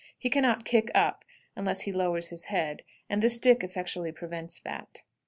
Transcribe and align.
He 0.17 0.31
can 0.31 0.41
not 0.41 0.65
kick 0.65 0.89
up 0.95 1.23
unless 1.55 1.81
he 1.81 1.93
lowers 1.93 2.29
his 2.29 2.45
head, 2.45 2.81
and 3.07 3.21
the 3.21 3.29
stick 3.29 3.63
effectually 3.63 4.11
prevents 4.11 4.59
that. 4.61 5.03